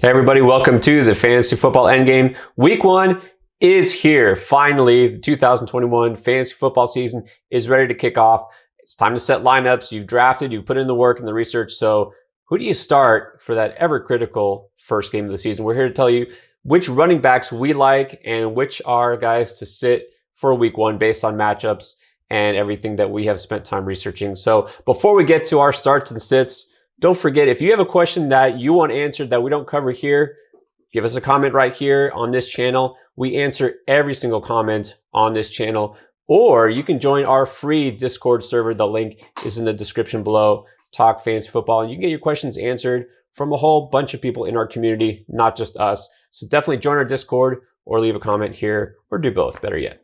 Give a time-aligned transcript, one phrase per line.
[0.00, 2.36] Hey, everybody, welcome to the Fantasy Football Endgame.
[2.54, 3.20] Week one
[3.58, 4.36] is here.
[4.36, 8.44] Finally, the 2021 fantasy football season is ready to kick off.
[8.78, 9.90] It's time to set lineups.
[9.90, 11.72] You've drafted, you've put in the work and the research.
[11.72, 12.12] So,
[12.44, 15.64] who do you start for that ever critical first game of the season?
[15.64, 16.30] We're here to tell you
[16.62, 21.24] which running backs we like and which are guys to sit for week one based
[21.24, 21.94] on matchups
[22.30, 24.36] and everything that we have spent time researching.
[24.36, 27.86] So, before we get to our starts and sits, don't forget, if you have a
[27.86, 30.36] question that you want answered that we don't cover here,
[30.92, 32.96] give us a comment right here on this channel.
[33.16, 35.96] We answer every single comment on this channel.
[36.28, 38.74] Or you can join our free Discord server.
[38.74, 40.66] The link is in the description below.
[40.92, 44.22] Talk fantasy football, and you can get your questions answered from a whole bunch of
[44.22, 46.08] people in our community, not just us.
[46.30, 50.02] So definitely join our Discord or leave a comment here, or do both, better yet.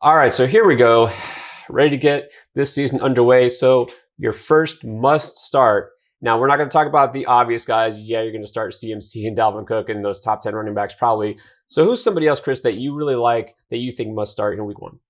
[0.00, 1.10] All right, so here we go.
[1.70, 3.48] Ready to get this season underway.
[3.48, 5.90] So your first must start.
[6.24, 7.98] Now, we're not going to talk about the obvious guys.
[7.98, 10.94] Yeah, you're going to start CMC and Dalvin Cook and those top 10 running backs
[10.94, 11.36] probably.
[11.66, 14.64] So, who's somebody else, Chris, that you really like that you think must start in
[14.64, 15.00] week one?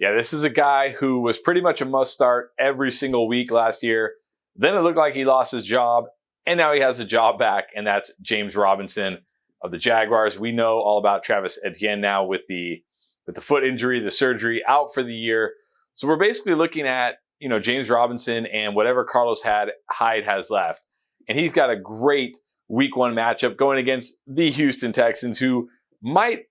[0.00, 3.52] Yeah, this is a guy who was pretty much a must start every single week
[3.52, 4.14] last year.
[4.56, 6.06] Then it looked like he lost his job,
[6.46, 9.18] and now he has a job back, and that's James Robinson
[9.62, 10.38] of the Jaguars.
[10.38, 12.82] We know all about Travis Etienne now with the
[13.26, 15.52] with the foot injury, the surgery, out for the year.
[15.94, 20.50] So we're basically looking at you know, James Robinson and whatever Carlos had Hyde has
[20.50, 20.82] left.
[21.28, 22.36] And he's got a great
[22.68, 25.68] week one matchup going against the Houston Texans, who
[26.02, 26.44] might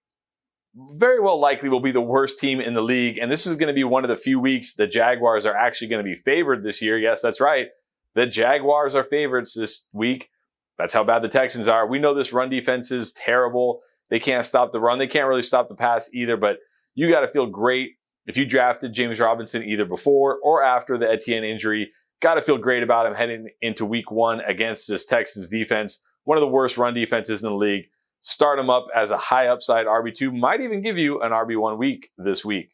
[0.76, 3.18] very well likely will be the worst team in the league.
[3.18, 5.88] And this is going to be one of the few weeks the Jaguars are actually
[5.88, 6.98] going to be favored this year.
[6.98, 7.68] Yes, that's right.
[8.16, 10.30] The Jaguars are favorites this week.
[10.78, 11.88] That's how bad the Texans are.
[11.88, 13.81] We know this run defense is terrible.
[14.09, 14.98] They can't stop the run.
[14.98, 16.58] They can't really stop the pass either, but
[16.96, 17.92] you got to feel great
[18.30, 21.91] if you drafted James Robinson either before or after the Etienne injury,
[22.22, 26.38] got to feel great about him heading into week one against this Texans defense, one
[26.38, 27.85] of the worst run defenses in the league.
[28.22, 32.11] Start him up as a high upside RB2, might even give you an RB1 week
[32.19, 32.69] this week.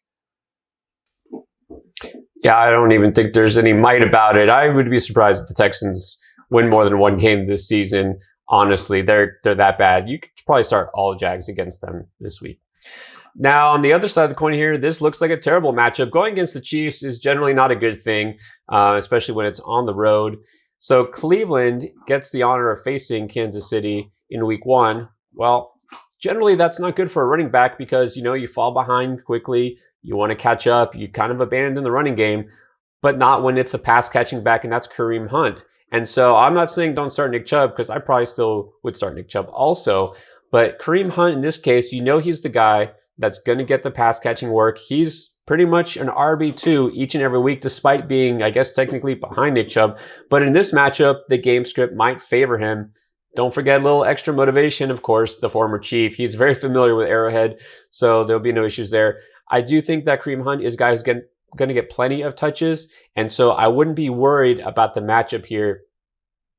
[2.44, 4.50] Yeah, I don't even think there's any might about it.
[4.50, 8.20] I would be surprised if the Texans win more than one game this season.
[8.50, 10.10] Honestly, they're they're that bad.
[10.10, 12.60] You could probably start all Jags against them this week.
[13.38, 16.10] Now, on the other side of the coin here, this looks like a terrible matchup.
[16.10, 18.38] Going against the Chiefs is generally not a good thing,
[18.70, 20.38] uh, especially when it's on the road.
[20.78, 25.10] So Cleveland gets the honor of facing Kansas City in week one.
[25.34, 25.74] Well,
[26.20, 29.78] generally that's not good for a running back because, you know, you fall behind quickly.
[30.02, 30.96] You want to catch up.
[30.96, 32.46] You kind of abandon the running game,
[33.02, 35.66] but not when it's a pass catching back, and that's Kareem Hunt.
[35.92, 39.16] And so I'm not saying don't start Nick Chubb because I probably still would start
[39.16, 40.14] Nick Chubb also.
[40.52, 43.84] But Kareem Hunt in this case, you know he's the guy that's going to get
[43.84, 44.78] the pass catching work.
[44.78, 49.56] He's pretty much an RB2 each and every week, despite being, I guess, technically behind
[49.56, 50.00] Nick Chubb.
[50.30, 52.92] But in this matchup, the game script might favor him.
[53.36, 56.16] Don't forget a little extra motivation, of course, the former Chief.
[56.16, 57.60] He's very familiar with Arrowhead,
[57.90, 59.20] so there'll be no issues there.
[59.50, 61.22] I do think that Kareem Hunt is a guy who's going
[61.58, 65.82] to get plenty of touches, and so I wouldn't be worried about the matchup here.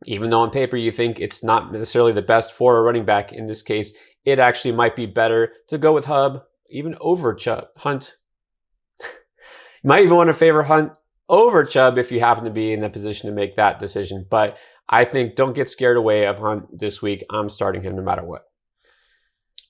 [0.05, 3.33] Even though on paper you think it's not necessarily the best for a running back
[3.33, 3.97] in this case,
[4.27, 8.17] it actually might be better to go with Hub, even over Chubb, Hunt.
[9.01, 10.93] you might even want to favor Hunt
[11.29, 14.27] over Chubb if you happen to be in the position to make that decision.
[14.29, 17.25] But I think don't get scared away of Hunt this week.
[17.31, 18.43] I'm starting him no matter what.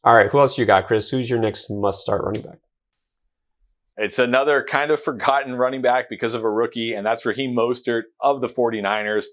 [0.03, 1.11] All right, who else you got, Chris?
[1.11, 2.59] Who's your next must start running back?
[3.99, 8.03] It's another kind of forgotten running back because of a rookie, and that's Raheem Mostert
[8.21, 9.25] of the 49ers.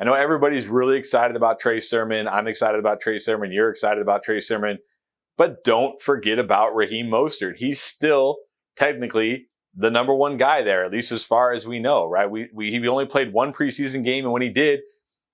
[0.00, 2.28] I know everybody's really excited about Trey Sermon.
[2.28, 3.50] I'm excited about Trey Sermon.
[3.50, 4.78] You're excited about Trey Sermon.
[5.36, 7.56] But don't forget about Raheem Mostert.
[7.56, 8.38] He's still
[8.76, 12.30] technically the number one guy there, at least as far as we know, right?
[12.30, 14.80] We, we he only played one preseason game, and when he did,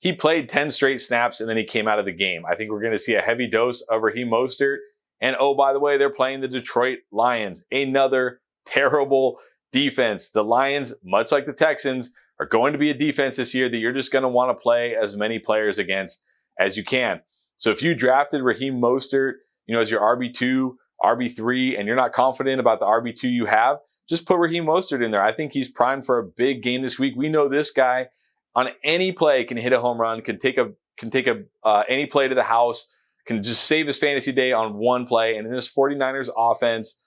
[0.01, 2.45] he played 10 straight snaps and then he came out of the game.
[2.47, 4.77] I think we're going to see a heavy dose of Raheem Mostert.
[5.23, 9.39] And oh, by the way, they're playing the Detroit Lions, another terrible
[9.73, 10.29] defense.
[10.29, 12.11] The Lions, much like the Texans,
[12.41, 14.61] are going to be a defense this year that you're just going to want to
[14.61, 16.25] play as many players against
[16.59, 17.21] as you can.
[17.59, 19.35] So if you drafted Raheem Mostert,
[19.67, 23.79] you know, as your RB2, RB3, and you're not confident about the RB2 you have,
[24.09, 25.23] just put Raheem Mostert in there.
[25.23, 27.15] I think he's primed for a big game this week.
[27.17, 28.09] We know this guy
[28.55, 31.85] on any play can hit a home run, can take a can take a uh,
[31.89, 32.89] any play to the house,
[33.27, 35.37] can just save his fantasy day on one play.
[35.37, 36.99] And in this 49ers offense,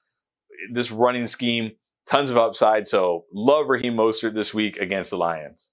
[0.72, 1.72] this running scheme,
[2.10, 2.88] tons of upside.
[2.88, 5.70] So love Raheem Mostert this week against the Lions.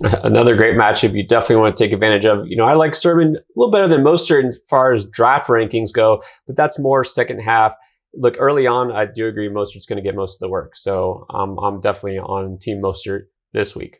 [0.22, 2.46] Another great matchup you definitely want to take advantage of.
[2.46, 5.92] You know, I like Sermon a little better than Mostert as far as draft rankings
[5.92, 7.74] go, but that's more second half.
[8.14, 10.74] Look, early on, I do agree Mostert's going to get most of the work.
[10.74, 13.98] So um, I'm definitely on Team Mostert this week.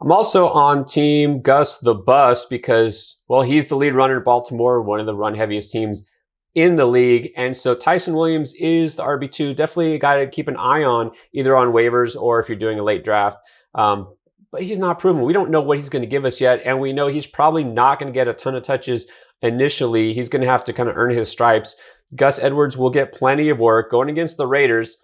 [0.00, 4.82] I'm also on team Gus the Bus because, well, he's the lead runner in Baltimore,
[4.82, 6.06] one of the run heaviest teams
[6.54, 7.32] in the league.
[7.36, 11.10] And so Ty'Son Williams is the RB2, definitely a guy to keep an eye on,
[11.32, 13.38] either on waivers or if you're doing a late draft.
[13.74, 14.14] Um,
[14.52, 15.24] but he's not proven.
[15.24, 16.62] We don't know what he's going to give us yet.
[16.64, 19.06] And we know he's probably not going to get a ton of touches
[19.42, 20.12] initially.
[20.12, 21.74] He's going to have to kind of earn his stripes.
[22.14, 24.96] Gus Edwards will get plenty of work going against the Raiders.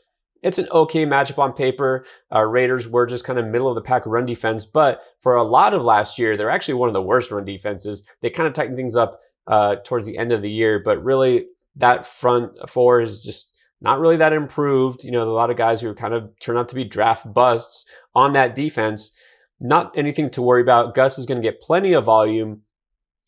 [0.42, 2.06] It's an okay matchup on paper.
[2.32, 5.42] Uh, Raiders were just kind of middle of the pack run defense, but for a
[5.42, 8.04] lot of last year, they're actually one of the worst run defenses.
[8.22, 11.46] They kind of tightened things up uh, towards the end of the year, but really
[11.76, 15.04] that front four is just not really that improved.
[15.04, 17.90] You know, a lot of guys who kind of turn out to be draft busts
[18.14, 19.16] on that defense.
[19.60, 20.94] Not anything to worry about.
[20.94, 22.62] Gus is going to get plenty of volume.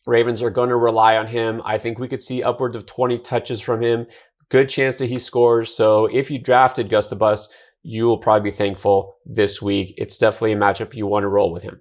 [0.05, 1.61] Ravens are going to rely on him.
[1.63, 4.07] I think we could see upwards of 20 touches from him.
[4.49, 5.73] Good chance that he scores.
[5.73, 7.47] So if you drafted Gus the Bus,
[7.83, 9.93] you will probably be thankful this week.
[9.97, 11.79] It's definitely a matchup you want to roll with him.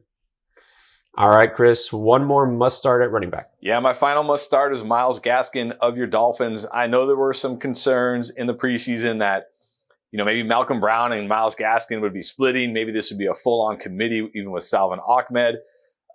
[1.14, 3.50] All right, Chris, one more must start at running back.
[3.60, 6.64] Yeah, my final must start is Myles Gaskin of your Dolphins.
[6.72, 9.48] I know there were some concerns in the preseason that,
[10.10, 12.72] you know, maybe Malcolm Brown and Myles Gaskin would be splitting.
[12.72, 15.56] Maybe this would be a full on committee, even with Salvon Ahmed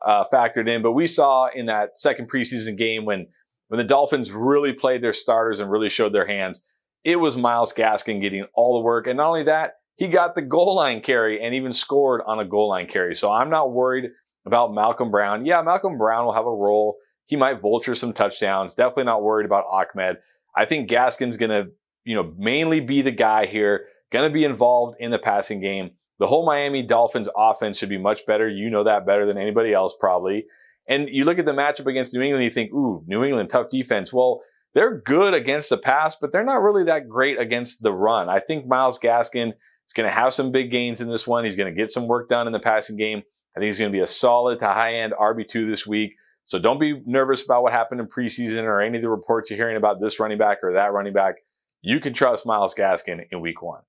[0.04, 0.82] uh, factored in.
[0.82, 3.28] But we saw in that second preseason game when,
[3.68, 6.64] when the Dolphins really played their starters and really showed their hands,
[7.04, 9.06] it was Myles Gaskin getting all the work.
[9.06, 12.46] And not only that, he got the goal line carry and even scored on a
[12.46, 13.14] goal line carry.
[13.14, 14.10] So I'm not worried
[14.48, 15.46] about Malcolm Brown.
[15.46, 16.98] Yeah, Malcolm Brown will have a role.
[17.26, 18.74] He might vulture some touchdowns.
[18.74, 20.18] Definitely not worried about Ahmed.
[20.56, 21.70] I think Gaskin's going to,
[22.06, 25.92] you know, mainly be the guy here, going to be involved in the passing game.
[26.20, 28.50] The whole Miami Dolphins offense should be much better.
[28.50, 30.46] You know that better than anybody else, probably.
[30.88, 33.70] And you look at the matchup against New England, you think, ooh, New England, tough
[33.70, 34.14] defense.
[34.14, 34.42] Well,
[34.74, 38.30] they're good against the pass, but they're not really that great against the run.
[38.30, 41.44] I think Myles Gaskin is going to have some big gains in this one.
[41.44, 43.24] He's going to get some work done in the passing game.
[43.58, 46.14] I think he's going to be a solid to high end RB2 this week.
[46.46, 49.58] So don't be nervous about what happened in preseason or any of the reports you're
[49.58, 51.38] hearing about this running back or that running back.
[51.82, 53.82] You can trust Myles Gaskin in week one.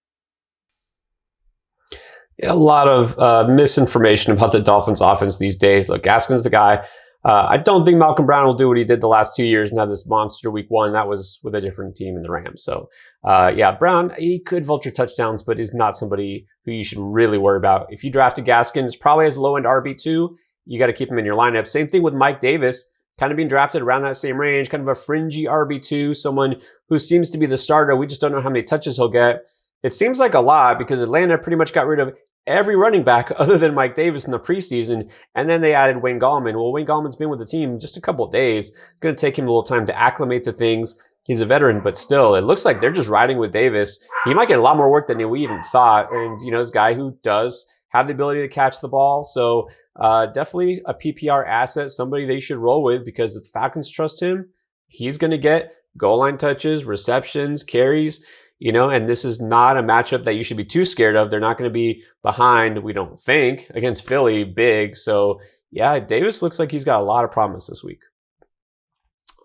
[2.42, 5.90] A lot of uh, misinformation about the Dolphins offense these days.
[5.90, 6.86] Look, Gaskin's the guy
[7.24, 9.70] uh, I don't think Malcolm Brown will do what he did the last two years
[9.70, 10.92] and have this monster week one.
[10.92, 12.62] That was with a different team in the Rams.
[12.62, 12.88] So,
[13.24, 17.36] uh, yeah, Brown, he could vulture touchdowns, but is not somebody who you should really
[17.36, 17.86] worry about.
[17.90, 20.28] If you drafted Gaskin, it's probably as low end RB2.
[20.66, 21.66] You got to keep him in your lineup.
[21.66, 22.84] Same thing with Mike Davis,
[23.18, 26.98] kind of being drafted around that same range, kind of a fringy RB2, someone who
[26.98, 27.96] seems to be the starter.
[27.96, 29.42] We just don't know how many touches he'll get.
[29.82, 32.14] It seems like a lot because Atlanta pretty much got rid of
[32.48, 35.10] every running back other than Mike Davis in the preseason.
[35.34, 36.54] And then they added Wayne Gallman.
[36.54, 38.70] Well, Wayne Gallman's been with the team just a couple days.
[38.70, 41.00] It's going to take him a little time to acclimate to things.
[41.26, 44.02] He's a veteran, but still, it looks like they're just riding with Davis.
[44.24, 46.10] He might get a lot more work than we even thought.
[46.10, 49.22] And, you know, this guy who does have the ability to catch the ball.
[49.22, 49.68] So,
[50.00, 54.22] uh, definitely a PPR asset, somebody they should roll with because if the Falcons trust
[54.22, 54.48] him,
[54.86, 58.24] he's going to get goal line touches, receptions, carries
[58.58, 61.30] you know, and this is not a matchup that you should be too scared of.
[61.30, 64.96] They're not going to be behind, we don't think, against Philly big.
[64.96, 65.40] So,
[65.70, 68.00] yeah, Davis looks like he's got a lot of promise this week.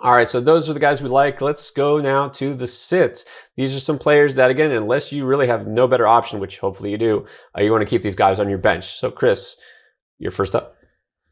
[0.01, 1.39] All right, so those are the guys we like.
[1.39, 3.23] Let's go now to the sits.
[3.55, 6.91] These are some players that, again, unless you really have no better option, which hopefully
[6.91, 7.25] you do,
[7.57, 8.83] uh, you want to keep these guys on your bench.
[8.83, 9.55] So, Chris,
[10.19, 10.75] you're first up.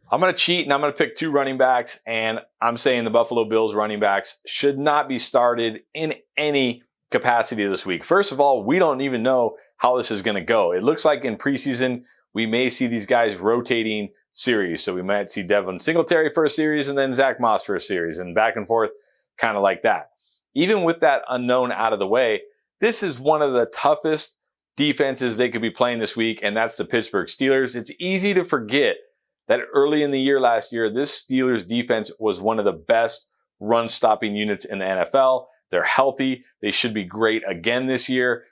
[0.09, 3.03] I'm going to cheat and I'm going to pick two running backs, and I'm saying
[3.03, 8.03] the Buffalo Bills running backs should not be started in any capacity this week.
[8.03, 10.71] First of all, we don't even know how this is going to go.
[10.71, 12.03] It looks like in preseason,
[12.33, 14.83] we may see these guys rotating series.
[14.83, 17.81] So we might see Devin Singletary for a series and then Zach Moss for a
[17.81, 18.91] series and back and forth,
[19.37, 20.11] kind of like that.
[20.53, 22.41] Even with that unknown out of the way,
[22.79, 24.37] this is one of the toughest
[24.77, 27.75] defenses they could be playing this week, and that's the Pittsburgh Steelers.
[27.75, 28.97] It's easy to forget
[29.47, 33.29] that early in the year last year, this Steelers defense was one of the best
[33.59, 35.45] run stopping units in the NFL.
[35.71, 36.43] They're healthy.
[36.61, 38.43] They should be great again this year.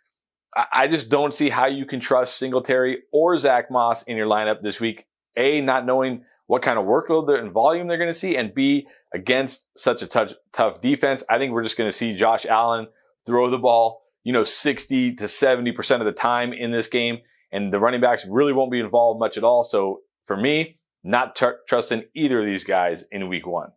[0.74, 4.62] I just don't see how you can trust Singletary or Zach Moss in your lineup
[4.62, 5.06] this week.
[5.38, 8.88] A, not knowing what kind of workload and volume they're going to see, and B,
[9.14, 11.24] against such a tough, tough defense.
[11.30, 12.88] I think we're just going to see Josh Allen
[13.26, 17.20] throw the ball, you know, 60 to 70% of the time in this game,
[17.52, 19.64] and the running backs really won't be involved much at all.
[19.64, 23.72] So for me, not tr- trusting either of these guys in week one.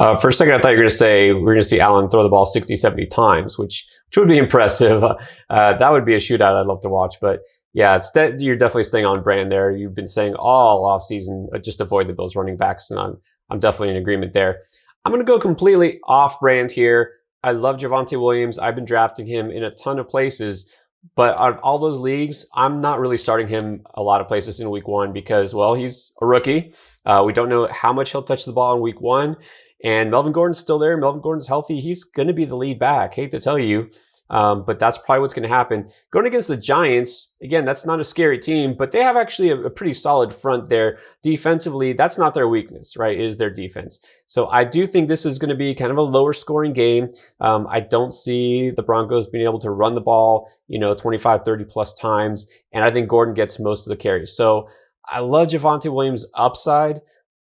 [0.00, 1.80] Uh, for a second, I thought you were going to say we're going to see
[1.80, 5.04] Allen throw the ball 60, 70 times, which which would be impressive.
[5.50, 7.16] Uh, that would be a shootout I'd love to watch.
[7.20, 7.40] But
[7.74, 9.70] yeah, de- you're definitely staying on brand there.
[9.72, 13.18] You've been saying all off season, uh, just avoid the Bills running backs, and I'm
[13.50, 14.60] I'm definitely in agreement there.
[15.04, 17.12] I'm going to go completely off brand here.
[17.44, 18.60] I love Javonte Williams.
[18.60, 20.72] I've been drafting him in a ton of places,
[21.16, 24.70] But on all those leagues, I'm not really starting him a lot of places in
[24.70, 26.74] week one because, well, he's a rookie.
[27.06, 29.36] Uh, we don't know how much he'll touch the ball in week one.
[29.82, 30.96] And Melvin Gordon's still there.
[30.96, 31.80] Melvin Gordon's healthy.
[31.80, 33.14] He's going to be the lead back.
[33.14, 33.90] Hate to tell you.
[34.30, 35.90] Um, but that's probably what's going to happen.
[36.12, 39.56] Going against the Giants, again, that's not a scary team, but they have actually a,
[39.56, 40.98] a, pretty solid front there.
[41.22, 43.18] Defensively, that's not their weakness, right?
[43.18, 44.04] Is their defense.
[44.26, 47.10] So I do think this is going to be kind of a lower scoring game.
[47.40, 51.42] Um, I don't see the Broncos being able to run the ball, you know, 25,
[51.44, 52.48] 30 plus times.
[52.72, 54.32] And I think Gordon gets most of the carries.
[54.32, 54.68] So
[55.08, 57.00] I love Javonte Williams' upside,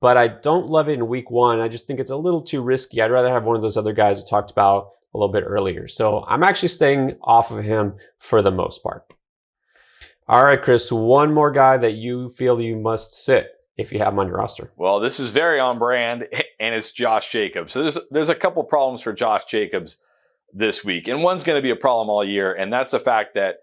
[0.05, 1.61] but I don't love it in week one.
[1.61, 3.01] I just think it's a little too risky.
[3.01, 5.89] I'd rather have one of those other guys we talked about a little bit earlier.
[5.89, 9.11] So I'm actually staying off of him for the most part.
[10.29, 14.13] All right, Chris, one more guy that you feel you must sit if you have
[14.13, 14.71] him on your roster.
[14.77, 16.29] Well, this is very on brand,
[16.61, 17.73] and it's Josh Jacobs.
[17.73, 19.97] So there's there's a couple problems for Josh Jacobs
[20.53, 23.37] this week, and one's going to be a problem all year, and that's the fact
[23.37, 23.61] that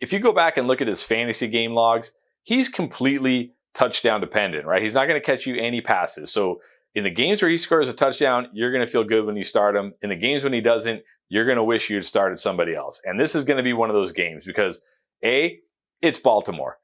[0.00, 2.12] if you go back and look at his fantasy game logs,
[2.44, 4.82] he's completely touchdown dependent, right?
[4.82, 6.32] He's not going to catch you any passes.
[6.32, 6.60] So
[6.94, 9.44] in the games where he scores a touchdown, you're going to feel good when you
[9.44, 9.94] start him.
[10.02, 13.00] In the games when he doesn't, you're going to wish you'd started somebody else.
[13.04, 14.80] And this is going to be one of those games because
[15.24, 15.58] A,
[16.02, 16.78] it's Baltimore.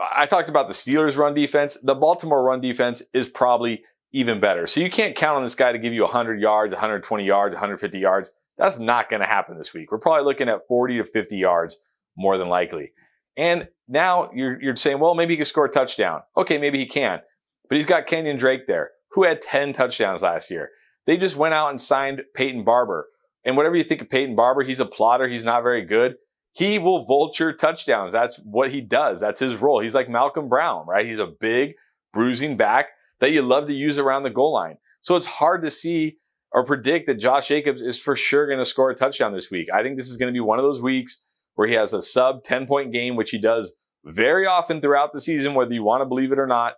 [0.00, 1.78] I talked about the Steelers run defense.
[1.82, 4.66] The Baltimore run defense is probably even better.
[4.66, 7.98] So you can't count on this guy to give you 100 yards, 120 yards, 150
[7.98, 8.30] yards.
[8.58, 9.92] That's not going to happen this week.
[9.92, 11.78] We're probably looking at 40 to 50 yards
[12.16, 12.92] more than likely.
[13.36, 16.22] And now you're, you're saying, well, maybe he can score a touchdown.
[16.36, 17.20] Okay, maybe he can.
[17.68, 20.70] But he's got Kenyan Drake there who had 10 touchdowns last year.
[21.06, 23.06] They just went out and signed Peyton Barber.
[23.44, 25.28] And whatever you think of Peyton Barber, he's a plodder.
[25.28, 26.16] He's not very good.
[26.52, 28.12] He will vulture touchdowns.
[28.12, 29.20] That's what he does.
[29.20, 29.80] That's his role.
[29.80, 31.06] He's like Malcolm Brown, right?
[31.06, 31.74] He's a big
[32.12, 32.88] bruising back
[33.20, 34.76] that you love to use around the goal line.
[35.02, 36.18] So it's hard to see
[36.52, 39.68] or predict that Josh Jacobs is for sure going to score a touchdown this week.
[39.72, 41.22] I think this is going to be one of those weeks
[41.54, 43.72] where he has a sub 10 point game, which he does
[44.04, 46.74] very often throughout the season, whether you want to believe it or not.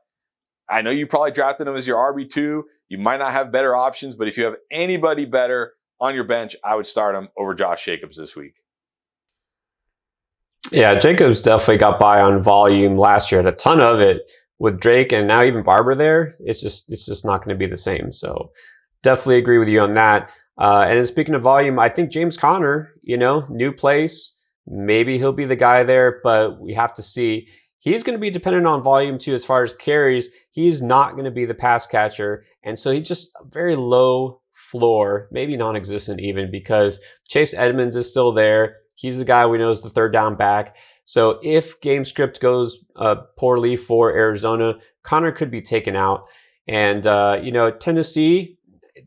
[0.68, 2.62] I know you probably drafted him as your RB2.
[2.88, 6.56] You might not have better options, but if you have anybody better on your bench,
[6.64, 8.54] I would start him over Josh Jacobs this week.
[10.72, 14.22] Yeah, Jacobs definitely got by on volume last year, had a ton of it
[14.58, 16.36] with Drake and now even Barber there.
[16.40, 18.12] It's just it's just not going to be the same.
[18.12, 18.50] So
[19.02, 20.30] definitely agree with you on that.
[20.56, 25.32] Uh, and speaking of volume, I think James Conner, you know, new place, maybe he'll
[25.32, 27.48] be the guy there, but we have to see.
[27.78, 30.30] He's going to be dependent on volume too, as far as carries.
[30.50, 32.44] He's not going to be the pass catcher.
[32.62, 38.10] And so he's just very low floor, maybe non existent even, because Chase Edmonds is
[38.10, 38.76] still there.
[38.96, 40.76] He's the guy we know is the third down back.
[41.04, 46.26] So if game script goes uh, poorly for Arizona, Conner could be taken out.
[46.66, 48.58] And, uh, you know, Tennessee,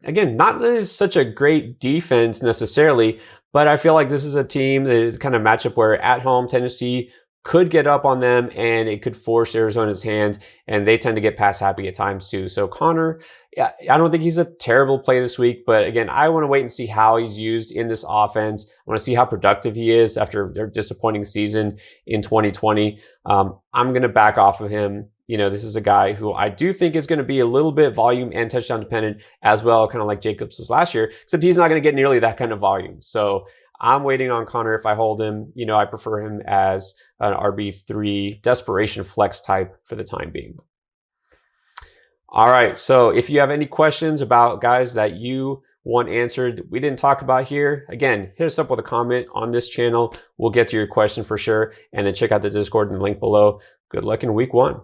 [0.04, 3.20] again, not that it's such a great defense necessarily,
[3.58, 6.22] but I feel like this is a team that is kind of matchup where at
[6.22, 7.10] home, Tennessee
[7.44, 10.38] could get up on them and it could force Arizona's hand.
[10.68, 12.50] And they tend to get pass happy at times too.
[12.50, 13.20] So Conner,
[13.60, 16.60] I don't think he's a terrible play this week, but again, I want to wait
[16.60, 18.70] and see how he's used in this offense.
[18.70, 23.00] I want to see how productive he is after their disappointing season in 2020.
[23.26, 25.10] Um, I'm going to back off of him.
[25.28, 27.46] You know, this is a guy who I do think is going to be a
[27.46, 31.12] little bit volume and touchdown dependent as well, kind of like Jacobs was last year,
[31.24, 33.02] except he's not going to get nearly that kind of volume.
[33.02, 33.46] So
[33.80, 35.52] I'm waiting on Conner if I hold him.
[35.54, 40.58] You know, I prefer him as an RB3 desperation flex type for the time being.
[42.30, 42.78] All right.
[42.78, 47.22] So if you have any questions about guys that you want answered we didn't talk
[47.22, 50.14] about here, again, hit us up with a comment on this channel.
[50.38, 51.74] We'll get to your question for sure.
[51.94, 53.60] And then check out the Discord and the link below.
[53.90, 54.82] Good luck in week one.